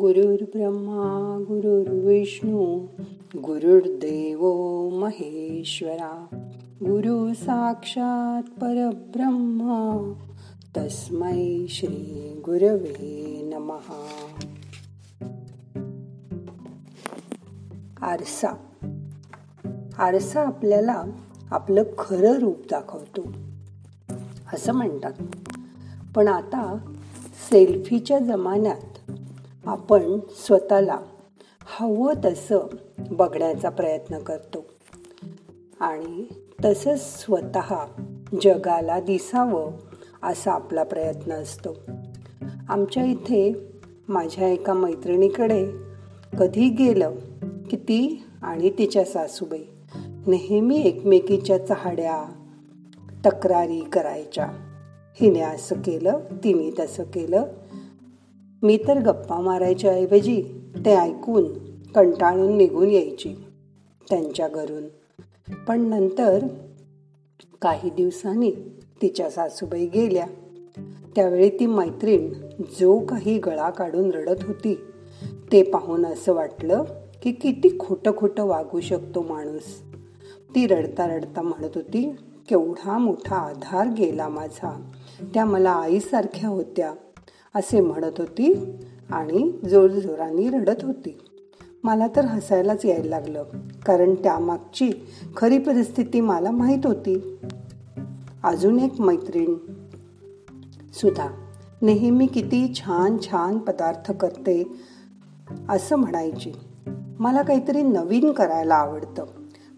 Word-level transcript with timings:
गुरुर्ब्रह्मा 0.00 1.44
गुरुर्विष्णू 1.48 2.86
गुरुर्देव 3.38 4.40
महेश्वरा 4.88 6.26
गुरु 6.80 7.34
साक्षात 7.34 8.42
परब्रह्मा 8.42 10.12
तस्मै 10.76 11.66
श्री 11.68 12.32
गुरवे 12.46 13.50
नमहा 13.54 14.06
आरसा. 18.00 18.48
आरसा 19.98 20.46
आपल्याला 20.46 21.04
आपलं 21.50 21.82
खरं 21.98 22.32
रूप 22.32 22.58
दाखवतो. 22.70 23.32
असं 24.52 24.72
म्हणतात. 24.72 25.12
पण 26.14 26.28
आता 26.28 26.78
सेल्फीच्या 27.50 28.18
जमान्यात 28.18 28.95
आपण 29.66 30.18
स्वतःला 30.30 30.98
हवं 31.60 32.14
तसं 32.24 32.58
बघण्याचा 32.98 33.68
प्रयत्न 33.68 34.18
करतो. 34.18 34.64
आणि 35.80 36.24
तसंच 36.64 37.24
स्वतः 37.24 37.84
जगाला 38.42 39.00
दिसावं 39.00 39.70
असा 40.22 40.52
आपला 40.52 40.82
प्रयत्न 40.82 41.32
असतो. 41.32 41.76
आमच्या 42.68 43.04
इथे 43.04 43.68
माझ्या 44.08 44.48
एका 44.48 44.72
मैत्रिणीकडे 44.72 45.66
कधी 46.38 46.68
गेलं 46.68 47.14
की 47.70 47.76
ती 47.76 48.24
आणि 48.42 48.70
तिच्या 48.70 49.04
सासूबाई 49.04 49.64
नेहमी 50.26 50.80
एकमेकीच्या 50.80 51.66
चहाड्या 51.66 52.24
तक्रारी 53.26 53.80
करायच्या. 53.80 54.48
हिने 55.20 55.40
असं 55.40 55.74
केलं 55.74 56.18
तिने 56.44 56.84
तसं 56.84 57.02
केलं 57.02 57.44
मी 58.62 58.78
तर 58.88 58.98
गप्पा 58.98 59.40
मारायच्या 59.40 59.90
ऐवजी 59.90 60.42
ते 60.84 60.94
ऐकून 60.94 61.44
कंटाळून 61.94 62.56
निघून 62.56 62.90
यायची 62.90 63.34
त्यांच्या 64.10 64.48
घरून. 64.48 64.84
पण 65.68 65.80
नंतर 65.80 66.46
काही 67.62 67.90
दिवसांनी 67.90 68.50
तिच्या 69.02 69.30
सासूबाई 69.30 69.86
गेल्या. 69.86 70.26
त्यावेळी 71.16 71.48
ती 71.48 71.66
मैत्रीण 71.66 72.32
जो 72.80 72.98
काही 72.98 73.38
गळा 73.38 73.70
काढून 73.70 74.10
रडत 74.10 74.44
होती 74.44 74.74
ते 75.52 75.62
पाहून 75.62 76.06
असं 76.06 76.32
वाटलं 76.32 76.84
की 77.22 77.32
किती 77.32 77.76
खोटं 77.80 78.16
खोटं 78.16 78.44
वागू 78.44 78.80
शकतो 78.80 79.22
माणूस. 79.22 79.82
ती 80.54 80.66
रडता 80.66 81.06
रडता 81.06 81.42
म्हणत 81.42 81.70
होती 81.74 82.10
केवढा 82.48 82.98
मोठा 82.98 83.36
आधार 83.36 83.86
गेला 83.98 84.28
माझा. 84.28 84.90
त्या 85.34 85.44
मला 85.44 85.70
आईसारख्या 85.70 86.50
होत्या. 86.50 86.94
असे 87.56 87.80
म्हणत 87.80 88.12
होती 88.18 88.76
आणि 89.10 89.52
जोरजोराने 89.68 90.48
रडत 90.48 90.84
होती. 90.84 91.18
मला 91.84 92.06
तर 92.16 92.24
हसायलाच 92.24 92.84
यायला 92.84 93.08
लागलं 93.08 93.44
कारण 93.86 94.14
त्यामागची 94.14 94.92
खरी 95.36 95.58
परिस्थिती 95.58 96.20
मला 96.20 96.50
माहीत 96.50 96.86
होती. 96.86 97.38
अजून 98.44 98.78
एक 98.78 99.00
मैत्रीण. 99.00 99.54
सुद्धा 100.94 101.28
नेहमी 101.82 102.26
किती 102.26 102.74
छान 102.74 103.16
छान 103.22 103.58
पदार्थ 103.58 104.12
करते 104.12 104.72
असं 105.68 105.96
म्हणायची. 105.96 106.52
मला 107.18 107.42
काहीतरी 107.42 107.82
नवीन 107.82 108.32
करायला 108.32 108.74
आवडतं 108.74 109.24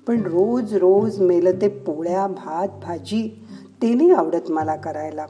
पण 0.07 0.21
रोज 0.21 0.75
रोज 0.75 1.21
मेलं 1.21 1.51
ते 1.51 1.69
पोळ्या 1.69 2.27
भात 2.27 2.69
भाजी 2.83 3.47
ते 3.83 3.95
नाही 3.95 4.11
आवडत 4.11 4.51
मला 4.51 4.77
करायला. 4.77 5.27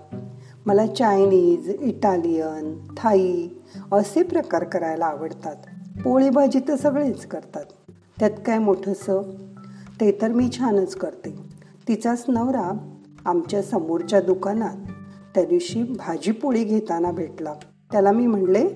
मला 0.69 0.86
चायनीज 0.86 1.70
इटालियन 1.80 2.78
थाई 2.97 3.48
असे 3.92 4.22
प्रकार 4.22 4.64
करायला 4.64 5.06
आवडतात. 5.06 5.56
पोळी 6.05 6.30
भाजी 6.30 6.61
तर 6.68 6.77
सगळेच 6.77 7.27
करतात. 7.27 7.64
त्यात 8.18 8.30
काय 8.46 8.58
मोठंसं 8.58 9.23
ते 10.01 10.18
तर 10.23 10.28
मी 10.28 10.48
छानच 10.48 10.95
करते. 10.95 11.34
तिचाच 11.89 12.24
नवरा 12.28 12.89
आमच्या 13.27 13.62
समोरच्या 13.62 14.20
दुकानात 14.20 14.77
त्या 15.34 15.45
दिवशी 15.45 15.83
भाजीपोळी 15.83 16.64
घेताना 16.64 17.11
भेटला. 17.11 17.55
त्याला 17.92 18.12
मी 18.12 18.27
म्हणले 18.27 18.68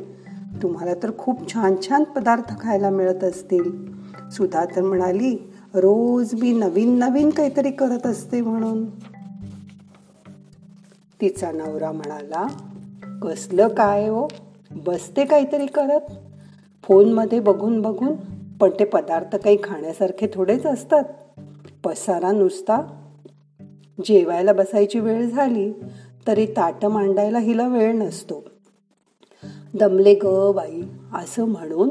तुम्हाला 0.62 0.94
तर 0.94 1.10
खूप 1.18 1.52
छान 1.52 1.74
छान 1.88 2.04
पदार्थ 2.04 2.60
खायला 2.60 2.90
मिळत 2.90 3.24
असतील. 3.24 3.94
सुधा 4.30 4.64
तर 4.64 4.82
म्हणाली 4.82 5.52
रोज 5.74 6.34
मी 6.34 6.52
नवीन 6.52 6.98
नवीन 6.98 7.30
काहीतरी 7.30 7.70
करत 7.70 8.06
असते 8.06 8.40
म्हणून. 8.40 8.86
तिचा 11.22 11.52
नवरा 11.52 11.92
म्हणाला 11.92 12.46
कसलं 13.22 13.68
काय 13.68 14.08
हो? 14.08 14.28
बसते 14.70 15.24
काहीतरी 15.24 15.66
करत? 15.66 16.00
फोनमध्ये 16.82 17.40
बघून 17.40 17.80
बघून? 17.80 18.14
पण 18.60 18.70
ते 18.70 18.84
पदार्थ 18.84 19.36
काही 19.36 19.58
खाण्यासारखे 19.64 20.28
थोडेच 20.34 20.66
असतात. 20.66 21.04
पसारा 21.84 22.32
नुसता? 22.32 23.04
जेवायला 24.04 24.52
बसायची 24.52 24.98
वेळ 24.98 25.28
झाली 25.30 25.72
तरी 26.26 26.46
ताटं 26.46 26.88
मांडायला 26.88 27.38
हिला 27.38 27.68
वेळ 27.68 27.94
नसतो. 27.94 28.44
दमले 29.74 30.14
ग 30.14 30.52
बाई 30.54 30.82
असं 31.14 31.44
म्हणून? 31.44 31.90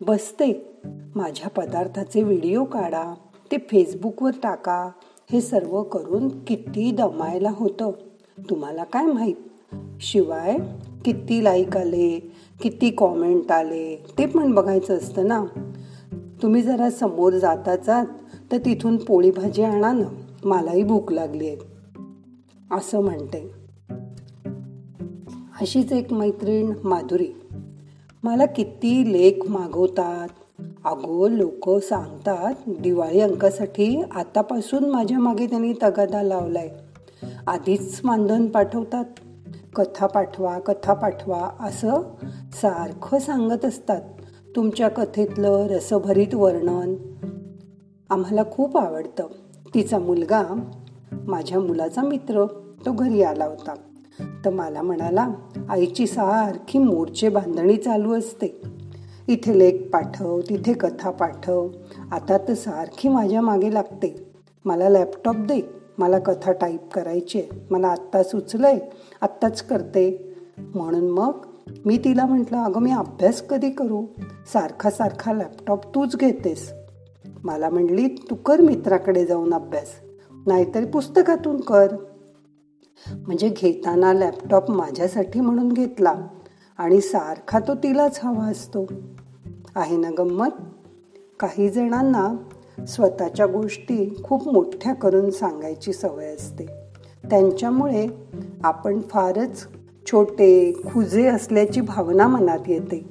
बसते. 0.00 0.78
माझ्या 1.14 1.48
पदार्थाचे 1.48 2.22
व्हिडिओ 2.22 2.64
काढा 2.64 3.14
ते 3.52 3.56
फेसबुकवर 3.56 4.30
टाका. 4.42 4.90
हे 5.32 5.40
सर्व 5.40 5.82
करून 5.82 6.44
किती 6.44 6.90
दमायला 6.90 7.50
होतं. 7.50 7.90
तुम्हाला 8.50 8.84
काय 8.84 9.06
माहीत? 9.06 9.34
शिवाय 10.00 10.58
किती 11.04 11.44
लाईक 11.44 11.76
आले 11.76 12.32
किती 12.62 12.90
कॉमेंट 12.90 13.52
आले 13.52 14.04
ते 14.18 14.26
पण 14.26 14.54
बघायचं 14.54 14.96
असतं 14.96 15.28
ना. 15.28 15.44
तुम्ही 16.42 16.62
जरा 16.62 16.90
समोर 16.90 17.32
जाताचात 17.32 18.06
तर 18.52 18.58
तिथून 18.58 18.96
पोळी 18.96 19.30
भाजी 19.30 19.62
आणा 19.62 19.92
ना. 19.92 20.08
मलाही 20.44 20.82
भूक 20.82 21.12
लागली 21.12 21.48
आहे. 21.48 21.56
असं 22.70 23.00
म्हणते. 23.00 23.50
अशीच 25.60 25.92
एक 25.92 26.12
मैत्रीण 26.12 26.72
माधुरी. 26.84 27.28
मला 28.22 28.46
किती 28.46 29.12
लेख 29.12 29.50
मागवतात. 29.50 30.28
अगो 30.84 31.28
लोक 31.28 31.70
सांगतात 31.70 32.54
दिवाळी 32.68 33.20
अंकासाठी 33.20 34.02
आतापासून 34.10 34.90
माझ्या 34.90 35.18
मागे 35.18 35.46
त्यांनी 35.46 35.72
तगादा 35.72 36.22
लावलाय. 36.22 36.68
आधीच 37.50 38.00
मानधन 38.04 38.46
पाठवतात. 38.46 39.04
कथा 39.74 40.06
पाठवा 40.06 40.58
कथा 40.58 40.94
पाठवा 40.94 41.50
असं 41.60 42.00
सारखं 42.52 43.18
सांगत 43.18 43.64
असतात. 43.64 44.00
तुमच्या 44.56 44.88
कथेतलं 44.88 45.66
रसभरीत 45.66 46.34
वर्णन 46.34 46.94
आम्हाला 48.10 48.42
खूप 48.52 48.76
आवडतं. 48.76 49.26
तिचा 49.74 49.98
मुलगा 49.98 50.42
माझ्या 51.12 51.60
मुलाचा 51.60 52.02
मित्र 52.02 52.46
तो 52.86 52.92
घरी 52.92 53.22
आला 53.22 53.44
होता. 53.44 53.74
तर 54.44 54.50
मला 54.50 54.82
म्हणाला 54.82 55.28
आईची 55.68 56.06
सारखी 56.06 56.78
मोर्चे 56.78 57.28
बांधणी 57.28 57.76
चालू 57.76 58.18
असते. 58.18 58.62
इथे 59.28 59.58
लेख 59.58 59.78
पाठव 59.92 60.40
तिथे 60.40 60.72
कथा 60.72 61.10
पाठव. 61.10 61.68
आता 62.12 62.38
तर 62.38 62.54
सारखी 62.54 63.08
माझ्या 63.08 63.40
मागे 63.40 63.74
लागते. 63.74 64.32
मला 64.64 64.88
लॅपटॉप 64.88 65.36
दे. 65.36 65.79
मला 66.00 66.18
कथा 66.18 66.52
टाईप 66.52 66.92
करायची 66.92 67.40
आहे. 67.40 67.66
मला 67.70 67.88
आत्ता 67.88 68.22
सुचलं 68.22 68.66
आहे 68.66 68.80
आत्ताच 69.20 69.62
करते. 69.62 70.34
म्हणून 70.74 71.10
मग 71.10 71.32
मी 71.84 71.98
तिला 71.98 72.26
म्हटलं 72.26 72.58
अगं 72.58 72.80
मी 72.80 72.90
अभ्यास 72.90 73.42
कधी 73.42 73.70
करू? 73.70 74.06
सारखा 74.52 74.90
सारखा 74.90 75.32
लॅपटॉप 75.32 75.84
तूच 75.84 76.16
घेतेस. 76.16 76.72
मला 77.44 77.70
म्हणली 77.70 78.08
तू 78.08 78.34
कर 78.34 78.60
मित्राकडे 78.60 79.26
जाऊन 79.26 79.54
अभ्यास. 79.54 79.86
नाहीतरी 80.46 80.84
पुस्तकातून 80.84 81.60
कर. 81.60 81.96
म्हणजे 83.26 83.48
घेताना 83.48 84.12
लॅपटॉप 84.12 84.70
माझ्यासाठी 84.70 85.40
म्हणून 85.40 85.72
घेतला 85.72 86.14
आणि 86.78 87.00
सारखा 87.00 87.58
तो 87.58 87.74
तिलाच 87.74 88.20
हवा 88.22 88.44
असतो. 88.44 88.86
आहे 89.76 89.96
ना 89.96 90.10
गंमत? 90.18 90.48
काही 91.40 91.68
जणांना 91.68 92.34
स्वतःच्या 92.88 93.46
गोष्टी 93.46 94.14
खूप 94.24 94.48
मोठ्या 94.48 94.94
करून 94.94 95.30
सांगायची 95.30 95.92
सवय 95.92 96.26
असते. 96.26 96.66
त्यांच्यामुळे 97.30 98.06
आपण 98.64 99.00
फारच 99.00 99.66
छोटे 100.06 100.72
खुजे 100.72 101.26
असल्याची 101.26 101.80
भावना 101.80 102.26
मनात 102.26 102.58
येते. 102.66 103.04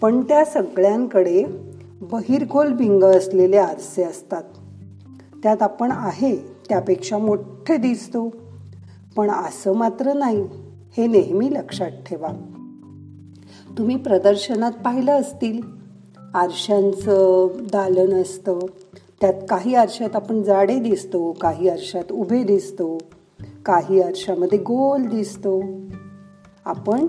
पण 0.00 0.20
त्या 0.20 0.44
सगळ्यांकडे 0.44 1.44
बहिरखोल 2.00 2.72
भिंग 2.72 3.02
असलेले 3.02 3.56
आरसे 3.56 4.02
असतात. 4.02 4.42
त्यात 5.42 5.62
आपण 5.62 5.92
आहे 5.92 6.36
त्यापेक्षा 6.36 7.18
मोठे 7.18 7.76
दिसतो. 7.76 8.32
पण 9.16 9.30
असं 9.30 9.72
मात्र 9.72 10.12
नाही 10.12 10.42
हे 10.96 11.06
नेहमी 11.06 11.54
लक्षात 11.54 11.90
ठेवा. 11.90 12.28
तुम्ही 13.78 13.96
प्रदर्शनात 13.96 14.72
पाहिलं 14.72 15.12
असतील. 15.12 15.60
आरशांचं 16.34 17.48
दालन 17.72 18.22
असतं. 18.22 18.58
त्यात 19.20 19.34
काही 19.48 19.74
आरशात 19.74 20.16
आपण 20.16 20.42
जाडे 20.42 20.78
दिसतो 20.78 21.32
काही 21.32 21.68
आरशात 21.68 22.12
उभे 22.12 22.42
दिसतो 22.42 22.98
काही 23.64 24.00
आरशामध्ये 24.00 24.58
गोल 24.58 25.02
दिसतो. 25.02 25.62
आपण 26.64 27.06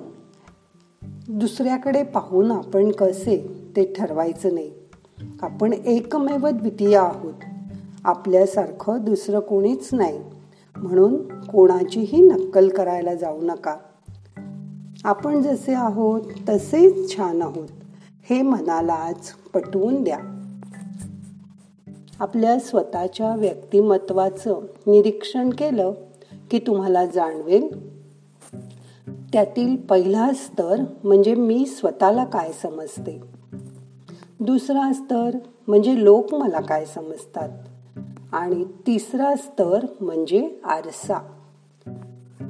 दुसऱ्याकडे 1.30 2.04
पाहून 2.04 2.52
आपण 2.52 2.92
कसे 2.92 3.38
ते 3.76 3.94
ठरवायचं 3.98 4.54
नाही. 4.54 4.72
आपण 5.42 5.74
एकमेव 5.74 6.48
द्वितीय 6.48 6.98
आहोत. 6.98 7.34
आपल्यासारखं 8.04 8.98
दुसरं 9.02 9.40
कोणीच 9.40 9.90
नाही. 9.94 10.20
म्हणून 10.78 11.42
कोणाचीही 11.42 12.22
नक्कल 12.22 12.70
करायला 12.70 13.16
जाऊ 13.16 13.42
नका. 13.42 13.78
आपण 15.04 15.42
जसे 15.42 15.74
आहोत 15.74 16.22
तसेच 16.50 17.16
छान 17.16 17.42
आहोत. 17.42 17.68
हे 18.30 18.42
मनालाच 18.42 19.32
पटवून 19.54 20.04
द्या. 20.04 20.37
आपल्या 22.20 22.60
स्वतःच्या 22.60 23.36
व्यक्तिमत्वाचं 23.36 24.60
निरीक्षण 24.88 25.50
केलं 25.50 25.94
की 26.52 26.60
तुम्हाला 26.60 27.06
जाणवेल. 27.06 27.90
त्यातील 29.34 29.78
पहिला 29.78 30.32
स्तर 30.34 30.76
म्हणजे 31.04 31.36
मी 31.36 31.66
स्वतःला 31.66 32.26
काय 32.26 32.52
समजते? 32.52 33.22
दुसरा 34.40 34.94
स्तर 34.94 35.30
म्हणजे 35.68 36.04
लोक 36.04 36.34
मला 36.36 36.62
काय 36.62 36.86
समजतात? 36.86 37.50
आणि 38.32 38.64
तिसरा 38.64 39.36
स्तर 39.36 39.86
म्हणजे 40.02 40.60
आरसा. 40.64 41.18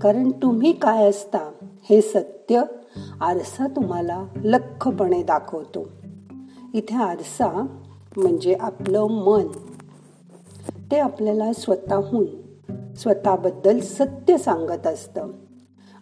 कारण 0.01 0.31
तुम्ही 0.31 0.71
काय 0.73 1.09
असता 1.09 1.51
हे 1.89 2.01
सत्य 2.01 2.61
आरसा 3.21 3.67
तुम्हाला 3.67 4.25
लखपणे 4.43 5.23
दाखवतो. 5.23 5.89
इथे 6.73 6.95
आरसा 6.95 7.65
म्हणजे 8.17 8.55
आपलं 8.59 9.07
मन. 9.09 9.47
ते 10.91 10.99
आपल्याला 10.99 11.53
स्वतःहून 11.53 12.25
स्वतःबद्दल 12.95 13.79
सत्य 13.79 14.37
सांगत 14.37 14.87
असतं. 14.87 15.27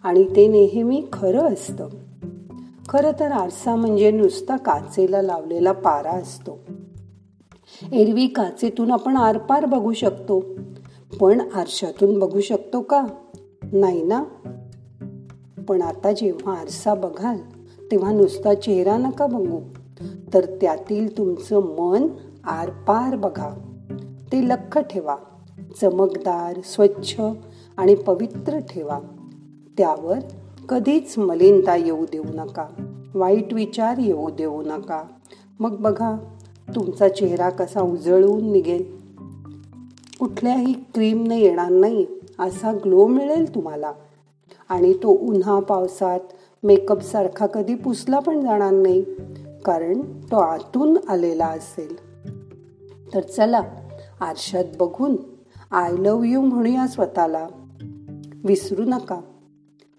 आणि 0.02 0.24
ते 0.36 0.48
नेहमी 0.48 1.06
खरं 1.12 1.52
असतं. 1.52 1.88
खरं 2.88 3.10
तर 3.20 3.32
आरसा 3.32 3.76
म्हणजे 3.76 4.10
नुसता 4.10 4.56
काचेला 4.56 5.22
लावलेला 5.22 5.72
पारा 5.72 6.10
असतो. 6.10 6.58
एरवी 7.92 8.26
काचेतून 8.26 8.90
आपण 8.90 9.16
आरपार 9.16 9.64
बघू 9.64 9.92
शकतो. 9.92 10.44
पण 11.20 11.40
आरशातून 11.54 12.18
बघू 12.18 12.40
शकतो 12.40 12.80
का? 12.80 13.06
नाही 13.72 14.02
ना? 14.02 14.24
पण 15.68 15.82
आता 15.82 16.12
जेव्हा 16.12 16.54
आरसा 16.54 16.94
बघाल 16.94 17.38
तेव्हा 17.90 18.12
नुसता 18.12 18.54
चेहरा 18.54 18.96
नका 18.96 19.26
बघू. 19.26 19.60
तर 20.34 20.44
त्यातील 20.60 21.18
तुमचं 21.18 21.60
मन 21.60 22.06
आरपार 22.44 23.16
बघा. 23.16 23.50
ते 24.32 24.48
लख 24.48 24.78
ठेवा. 24.78 25.16
चमकदार 25.80 26.60
स्वच्छ 26.64 27.20
आणि 27.76 27.94
पवित्र 27.94 28.58
ठेवा. 28.58 28.98
त्यावर 29.78 30.18
कधीच 30.68 31.18
मलिनता 31.18 31.76
येऊ 31.76 32.04
देऊ 32.12 32.24
नका. 32.34 32.66
वाईट 33.14 33.54
विचार 33.54 33.96
येऊ 33.98 34.30
देऊ 34.30 34.62
नका. 34.62 35.02
मग 35.60 35.76
बघा 35.76 36.16
तुमचा 36.74 37.08
चेहरा 37.08 37.50
कसा 37.50 37.80
उजळून 37.80 38.52
निघेल. 38.52 38.96
कुठल्याही 40.20 40.72
क्रीमने 40.72 41.40
येणार 41.40 41.70
नाही 41.70 42.06
असा 42.38 42.72
ग्लो 42.72 43.06
मिळेल 43.06 43.54
तुम्हाला. 43.54 43.92
आणि 44.68 44.92
तो 44.92 45.08
उन्हा 45.08 45.60
पावसात 45.60 46.20
मेकअप 46.62 47.00
सारखा 47.00 47.46
कधी 47.46 47.74
पुसला 47.74 48.18
पण 48.18 48.40
जाणार 48.40 48.72
नाही. 48.72 49.04
कारण 49.66 50.02
तो 50.30 50.36
आतून 50.36 50.96
आलेला 51.08 51.46
असेल. 51.46 51.96
तर 53.14 53.20
चला 53.20 53.62
आरशात 54.20 54.64
बघून 54.78 55.16
आय 55.70 55.92
लव 55.92 56.22
यू 56.22 56.40
म्हणूया 56.40 56.86
स्वतःला. 56.86 57.48
विसरू 58.44 58.84
नका. 58.84 59.20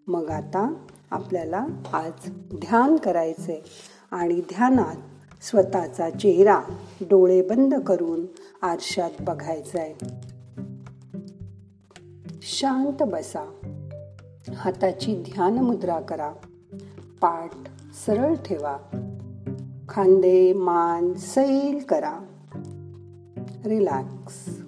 मग 0.07 0.29
आता 0.29 0.73
आपल्याला 1.11 1.65
आज 1.93 2.29
ध्यान 2.53 2.95
करायचे 2.95 3.63
आणि 4.11 4.35
ध्यानात 4.35 4.95
स्वतःचा 5.43 6.09
चेहरा 6.09 6.61
डोळे 7.01 7.41
बंद 7.41 7.75
करून 7.75 8.25
आरशात 8.61 9.11
बघायचंय. 9.19 9.93
शांत 12.41 13.03
बसा. 13.03 13.49
हाताची 14.55 15.15
ध्यान 15.15 15.53
मुद्रा 15.53 15.99
करा. 15.99 16.31
पाठ 17.21 17.51
सरळ 18.05 18.33
ठेवा. 18.33 18.77
खांदे 19.97 20.53
मान 20.53 21.13
सैल 21.13 21.83
करा. 21.89 22.19
रिलॅक्स 23.65 24.59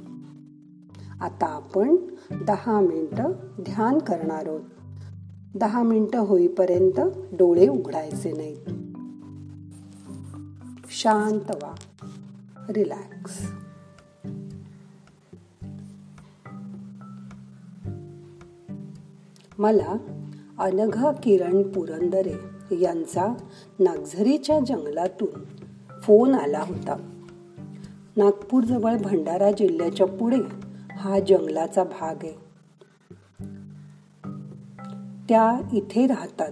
आता 1.22 1.46
आपण 1.46 1.96
दहा 2.32 2.80
मिनटं 2.80 3.32
ध्यान 3.62 3.98
करणार 3.98 4.48
आहोत. 4.48 4.62
दहा 5.56 5.84
मिनटं 5.84 6.20
होईपर्यंत 6.20 7.00
डोळे 7.32 7.68
उघडायचे 7.68 8.32
नाहीत. 8.32 8.70
शांत 10.92 11.52
व्हा. 11.64 11.74
रिलॅक्स 12.70 13.52
मला 19.60 19.98
अनघा 20.60 21.12
किरण 21.12 21.64
पुरंदरे 21.64 22.59
यांचा 22.72 23.34
नागझरीच्या 23.80 24.60
जंगलातून 24.60 25.44
फोन 26.02 26.36
आला 26.36 26.60
होता. 26.60 26.96
नागपूरजवळ 28.18 28.98
भंडारा 28.98 29.52
जिल्ह्याच्या 29.52 30.08
पुढे 30.08 30.38
हा 30.92 31.20
जंगलाचा 31.20 31.84
भाग 31.84 32.16
आहे. 32.24 32.50
त्या 35.30 35.60
इथे 35.74 36.08
राहतात. 36.08 36.52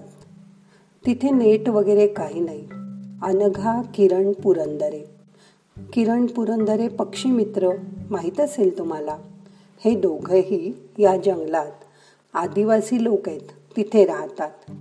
तिथे 1.06 1.30
नेट 1.30 1.70
वगैरे 1.70 2.08
काही 2.08 2.40
नाही. 2.40 2.68
अनघा 3.22 3.82
किरण 3.82 4.32
पुरंदरे. 4.32 5.04
किरण 5.94 6.26
पुरंदरे 6.26 6.88
पक्षी 6.88 7.32
मित्र 7.32 7.70
माहीत 8.10 8.40
असेल 8.40 8.78
तुम्हाला? 8.78 9.18
हे 9.86 10.00
दोघंही 10.00 10.74
या 11.00 11.18
जंगलात 11.18 11.72
आदिवासी 12.34 13.04
लोक 13.04 13.30
आहेत. 13.30 13.76
तिथे 13.78 14.06
राहतात. 14.06 14.72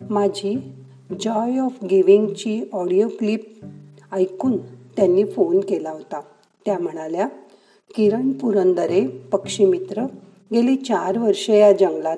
माझी 0.00 0.72
जॉय 1.20 1.58
ऑफ 1.58 1.84
गिविंगची 1.84 2.62
ऑडिओ 2.72 3.08
क्लिप 3.08 3.60
ऐकून 4.12 4.56
त्यांनी 4.96 5.24
फोन 5.24 5.60
केला 5.60 5.90
होता. 5.90 6.20
त्या 6.66 6.78
म्हणाल्या 6.78 7.28
किरण 7.94 8.32
पुरंदरे 8.32 9.06
पक्षीमित्र 9.06 10.02
गेली 10.52 10.76
चार 10.76 11.18
वर्षे 11.18 11.58
या 11.58 11.72
जंगलात 11.72 12.16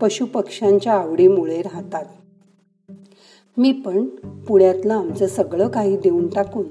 पशुपक्ष्यांच्या 0.00 0.92
आवडीमुळे 0.92 1.62
राहतात. 1.62 2.04
मी 3.56 3.72
पण 3.72 4.06
पुण्यातलं 4.48 4.94
आमचं 4.94 5.26
सगळं 5.26 5.68
काही 5.68 5.96
देऊन 5.96 6.28
टाकून 6.28 6.64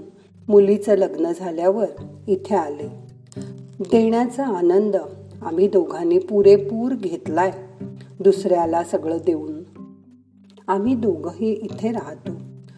मुलीचं 0.48 0.96
लग्न 0.96 1.32
झाल्यावर 1.32 1.88
इथे 2.28 2.56
आले. 2.56 2.88
देण्याचा 3.80 4.46
आनंद 4.46 4.96
आम्ही 5.42 5.68
दोघांनी 5.68 6.20
पुरेपूर 6.20 6.92
घेतलाय. 6.94 7.52
दुसऱ्याला 8.20 8.84
सगळं 8.84 9.18
देऊन 9.26 9.57
आम्ही 10.68 10.96
दोघंही 10.96 11.52
इथे 11.52 11.92
राहतो. 11.92 12.32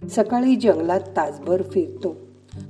सकाळी 0.08 0.56
जंगलात 0.56 1.00
तासभर 1.00 1.62
फिरतो. 1.62 2.16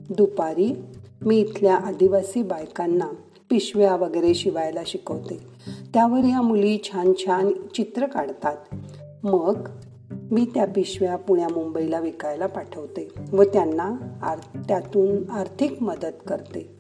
दुपारी 0.10 0.82
मी 1.26 1.38
इथल्या 1.38 1.76
आदिवासी 1.76 2.44
बायकांना 2.44 3.08
पिशव्या 3.50 3.96
वगैरे 3.96 4.34
शिवायला 4.34 4.80
शिकवते. 4.86 5.40
त्यावर 5.94 6.24
या 6.24 6.42
मुली 6.42 6.78
छान 6.84 7.14
छान 7.14 7.52
चित्र 7.74 8.06
काढतात. 8.06 8.58
मग 9.24 9.68
मी 10.32 10.46
त्या 10.54 10.66
पिशव्या 10.66 11.16
पुण्या 11.16 11.48
मुंबईला 11.50 12.00
विकायला 12.00 12.48
पाठवते 12.48 13.10
व 13.34 13.44
त्यांना 13.44 13.96
आर 14.22 14.38
त्यातून 14.68 15.30
आर्थिक 15.30 15.84
मदत 15.84 16.14
करते. 16.28 16.76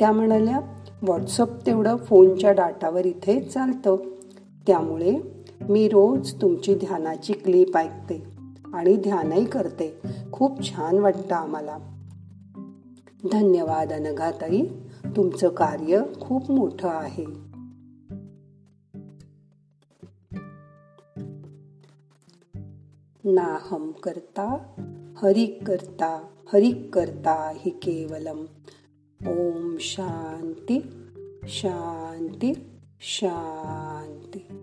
त्या 0.00 0.12
म्हणाल्या 0.12 0.60
व्हॉट्सअप 1.02 1.66
तेवढं 1.66 1.96
फोनच्या 1.96 2.52
डाटावर 2.52 3.06
इथे 3.06 3.40
चालतं. 3.40 3.96
त्यामुळे 4.66 5.39
मी 5.68 5.88
रोज 5.88 6.34
तुमची 6.42 6.74
ध्यानाची 6.74 7.32
क्लिप 7.32 7.76
ऐकते 7.76 8.24
आणि 8.74 8.96
ध्यानही 8.96 9.44
करते. 9.44 10.00
खूप 10.32 10.62
छान 10.62 10.98
वाटतं 10.98 11.34
आम्हाला. 11.34 11.78
धन्यवाद 13.32 13.92
अनघाताई 13.92 14.62
तुमचं 15.16 15.48
कार्य 15.48 16.02
खूप 16.20 16.50
मोठं 16.50 16.88
आहे. 16.88 17.24
नाहम 23.24 23.90
करता 23.90 24.58
हरिक 25.22 25.66
करता 25.66 26.26
हरिक 26.52 26.94
करता 26.94 27.52
हि 27.54 27.70
केवलम. 27.70 28.44
ओम 29.26 29.76
शांती 29.80 30.80
शांती 31.44 32.52
शांती. 33.00 34.59